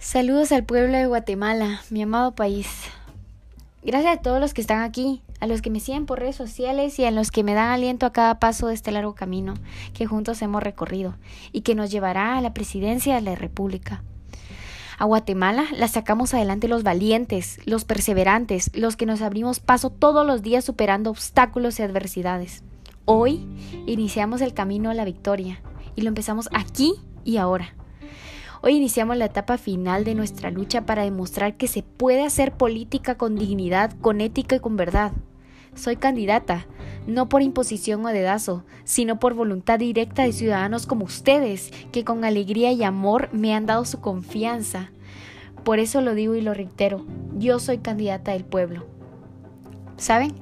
Saludos 0.00 0.50
al 0.50 0.64
pueblo 0.64 0.96
de 0.96 1.04
Guatemala, 1.04 1.82
mi 1.90 2.00
amado 2.00 2.34
país. 2.34 2.66
Gracias 3.82 4.16
a 4.16 4.22
todos 4.22 4.40
los 4.40 4.54
que 4.54 4.62
están 4.62 4.80
aquí, 4.80 5.20
a 5.40 5.46
los 5.46 5.60
que 5.60 5.68
me 5.68 5.78
siguen 5.78 6.06
por 6.06 6.20
redes 6.20 6.36
sociales 6.36 6.98
y 6.98 7.04
a 7.04 7.10
los 7.10 7.30
que 7.30 7.44
me 7.44 7.52
dan 7.52 7.68
aliento 7.68 8.06
a 8.06 8.12
cada 8.12 8.40
paso 8.40 8.68
de 8.68 8.74
este 8.74 8.92
largo 8.92 9.14
camino 9.14 9.52
que 9.92 10.06
juntos 10.06 10.40
hemos 10.40 10.62
recorrido 10.62 11.16
y 11.52 11.60
que 11.60 11.74
nos 11.74 11.90
llevará 11.90 12.38
a 12.38 12.40
la 12.40 12.54
presidencia 12.54 13.14
de 13.14 13.20
la 13.20 13.34
República. 13.34 14.02
A 14.96 15.04
Guatemala 15.04 15.66
la 15.76 15.86
sacamos 15.86 16.32
adelante 16.32 16.66
los 16.66 16.82
valientes, 16.82 17.58
los 17.66 17.84
perseverantes, 17.84 18.70
los 18.74 18.96
que 18.96 19.04
nos 19.04 19.20
abrimos 19.20 19.60
paso 19.60 19.90
todos 19.90 20.26
los 20.26 20.40
días 20.40 20.64
superando 20.64 21.10
obstáculos 21.10 21.78
y 21.78 21.82
adversidades. 21.82 22.64
Hoy 23.04 23.46
iniciamos 23.86 24.40
el 24.40 24.54
camino 24.54 24.88
a 24.88 24.94
la 24.94 25.04
victoria 25.04 25.60
y 25.94 26.00
lo 26.00 26.08
empezamos 26.08 26.48
aquí 26.54 26.94
y 27.22 27.36
ahora. 27.36 27.74
Hoy 28.62 28.76
iniciamos 28.76 29.16
la 29.16 29.24
etapa 29.24 29.56
final 29.56 30.04
de 30.04 30.14
nuestra 30.14 30.50
lucha 30.50 30.84
para 30.84 31.04
demostrar 31.04 31.56
que 31.56 31.66
se 31.66 31.82
puede 31.82 32.22
hacer 32.22 32.52
política 32.52 33.14
con 33.14 33.36
dignidad, 33.36 33.92
con 34.02 34.20
ética 34.20 34.56
y 34.56 34.60
con 34.60 34.76
verdad. 34.76 35.12
Soy 35.74 35.96
candidata, 35.96 36.66
no 37.06 37.30
por 37.30 37.40
imposición 37.40 38.04
o 38.04 38.08
dedazo, 38.10 38.64
sino 38.84 39.18
por 39.18 39.32
voluntad 39.32 39.78
directa 39.78 40.24
de 40.24 40.32
ciudadanos 40.32 40.86
como 40.86 41.06
ustedes, 41.06 41.70
que 41.90 42.04
con 42.04 42.22
alegría 42.22 42.70
y 42.70 42.82
amor 42.82 43.30
me 43.32 43.54
han 43.54 43.64
dado 43.64 43.86
su 43.86 44.02
confianza. 44.02 44.90
Por 45.64 45.78
eso 45.78 46.02
lo 46.02 46.14
digo 46.14 46.34
y 46.34 46.42
lo 46.42 46.52
reitero, 46.52 47.06
yo 47.38 47.60
soy 47.60 47.78
candidata 47.78 48.32
del 48.32 48.44
pueblo. 48.44 48.86
¿Saben? 49.96 50.34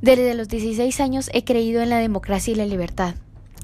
Desde 0.00 0.32
los 0.34 0.48
16 0.48 1.00
años 1.00 1.28
he 1.34 1.44
creído 1.44 1.82
en 1.82 1.90
la 1.90 1.98
democracia 1.98 2.52
y 2.52 2.56
la 2.56 2.64
libertad. 2.64 3.14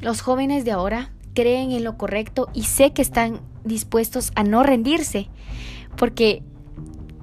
Los 0.02 0.20
jóvenes 0.20 0.66
de 0.66 0.72
ahora 0.72 1.12
creen 1.34 1.72
en 1.72 1.84
lo 1.84 1.96
correcto 1.96 2.50
y 2.52 2.64
sé 2.64 2.92
que 2.92 3.00
están 3.00 3.40
dispuestos 3.64 4.32
a 4.34 4.44
no 4.44 4.62
rendirse, 4.62 5.28
porque 5.96 6.42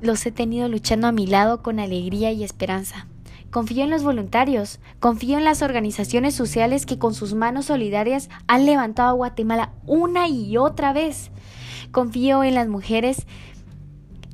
los 0.02 0.26
he 0.26 0.32
tenido 0.32 0.68
luchando 0.68 1.08
a 1.08 1.12
mi 1.12 1.28
lado 1.28 1.62
con 1.62 1.80
alegría 1.80 2.32
y 2.32 2.44
esperanza. 2.44 3.08
Confío 3.52 3.84
en 3.84 3.90
los 3.90 4.04
voluntarios, 4.04 4.80
confío 5.00 5.38
en 5.38 5.44
las 5.44 5.64
organizaciones 5.64 6.36
sociales 6.36 6.86
que 6.86 7.00
con 7.00 7.16
sus 7.16 7.34
manos 7.34 7.66
solidarias 7.66 8.30
han 8.48 8.66
levantado 8.66 9.10
a 9.10 9.14
Guatemala 9.14 9.74
una 9.88 10.28
y 10.28 10.56
otra 10.58 10.94
vez. 10.94 11.32
Confío 11.92 12.44
en 12.44 12.54
las 12.54 12.68
mujeres 12.68 13.26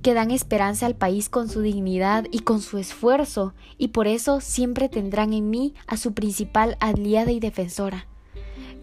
que 0.02 0.14
dan 0.14 0.32
esperanza 0.32 0.86
al 0.86 0.96
país 0.96 1.30
con 1.30 1.50
su 1.50 1.62
dignidad 1.62 2.26
y 2.30 2.40
con 2.40 2.62
su 2.62 2.78
esfuerzo, 2.78 3.56
y 3.78 3.88
por 3.88 4.08
eso 4.08 4.42
siempre 4.42 4.90
tendrán 4.90 5.34
en 5.34 5.50
mí 5.50 5.74
a 5.88 5.98
su 5.98 6.14
principal 6.14 6.78
aliada 6.80 7.32
y 7.32 7.40
defensora. 7.40 8.08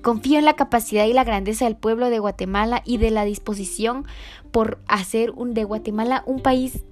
Confío 0.03 0.39
en 0.39 0.45
la 0.45 0.55
capacidad 0.55 1.07
y 1.07 1.13
la 1.13 1.25
grandeza 1.25 1.65
del 1.65 1.77
pueblo 1.77 2.11
de 2.11 2.19
Guatemala 2.19 2.83
y 2.85 2.99
de 2.99 3.11
la 3.11 3.25
disposición 3.25 4.05
por 4.51 4.81
hacer 4.89 5.33
de 5.33 5.65
Guatemala 5.65 6.25
un 6.27 6.41
país 6.41 6.83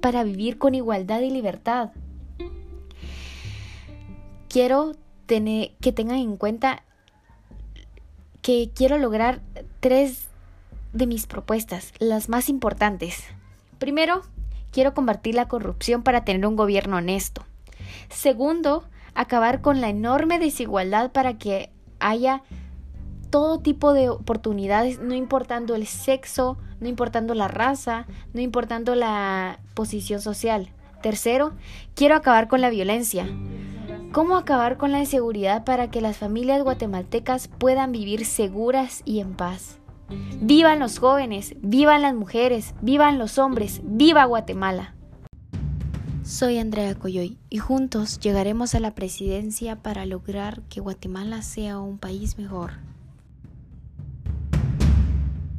para 0.00 0.24
vivir 0.24 0.58
con 0.58 0.74
igualdad 0.74 1.20
y 1.20 1.30
libertad. 1.30 1.90
Quiero 4.48 4.92
que 5.26 5.92
tengan 5.94 6.18
en 6.18 6.36
cuenta 6.36 6.82
que 8.40 8.70
quiero 8.74 8.98
lograr 8.98 9.40
tres 9.80 10.28
de 10.92 11.06
mis 11.06 11.26
propuestas, 11.26 11.92
las 11.98 12.28
más 12.28 12.48
importantes. 12.48 13.24
Primero, 13.78 14.22
quiero 14.70 14.94
combatir 14.94 15.34
la 15.34 15.48
corrupción 15.48 16.02
para 16.02 16.24
tener 16.24 16.46
un 16.46 16.56
gobierno 16.56 16.96
honesto. 16.96 17.44
Segundo, 18.10 18.84
acabar 19.14 19.60
con 19.60 19.80
la 19.80 19.88
enorme 19.88 20.38
desigualdad 20.38 21.12
para 21.12 21.36
que 21.38 21.73
haya 22.00 22.42
todo 23.30 23.58
tipo 23.58 23.92
de 23.92 24.10
oportunidades, 24.10 25.00
no 25.00 25.14
importando 25.14 25.74
el 25.74 25.86
sexo, 25.86 26.56
no 26.80 26.88
importando 26.88 27.34
la 27.34 27.48
raza, 27.48 28.06
no 28.32 28.40
importando 28.40 28.94
la 28.94 29.58
posición 29.74 30.20
social. 30.20 30.70
Tercero, 31.02 31.52
quiero 31.94 32.14
acabar 32.14 32.48
con 32.48 32.60
la 32.60 32.70
violencia. 32.70 33.26
¿Cómo 34.12 34.36
acabar 34.36 34.76
con 34.76 34.92
la 34.92 35.00
inseguridad 35.00 35.64
para 35.64 35.90
que 35.90 36.00
las 36.00 36.16
familias 36.16 36.62
guatemaltecas 36.62 37.48
puedan 37.48 37.90
vivir 37.90 38.24
seguras 38.24 39.02
y 39.04 39.18
en 39.18 39.34
paz? 39.34 39.80
Vivan 40.40 40.78
los 40.78 41.00
jóvenes, 41.00 41.56
vivan 41.60 42.02
las 42.02 42.14
mujeres, 42.14 42.74
vivan 42.80 43.18
los 43.18 43.38
hombres, 43.38 43.80
viva 43.82 44.24
Guatemala. 44.24 44.94
Soy 46.24 46.58
Andrea 46.58 46.94
Coyoy 46.94 47.36
y 47.50 47.58
juntos 47.58 48.18
llegaremos 48.18 48.74
a 48.74 48.80
la 48.80 48.94
presidencia 48.94 49.82
para 49.82 50.06
lograr 50.06 50.62
que 50.70 50.80
Guatemala 50.80 51.42
sea 51.42 51.78
un 51.78 51.98
país 51.98 52.38
mejor. 52.38 52.70